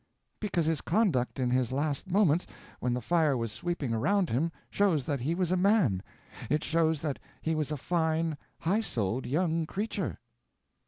"Because 0.39 0.65
his 0.65 0.81
conduct 0.81 1.39
in 1.39 1.51
his 1.51 1.71
last 1.71 2.09
moments, 2.09 2.47
when 2.79 2.95
the 2.95 3.01
fire 3.01 3.37
was 3.37 3.51
sweeping 3.51 3.93
around 3.93 4.31
him 4.31 4.51
shows 4.71 5.05
that 5.05 5.19
he 5.19 5.35
was 5.35 5.51
a 5.51 5.55
man. 5.55 6.01
It 6.49 6.63
shows 6.63 7.01
that 7.03 7.19
he 7.39 7.53
was 7.53 7.71
a 7.71 7.77
fine, 7.77 8.35
high 8.57 8.81
souled 8.81 9.27
young 9.27 9.67
creature." 9.67 10.17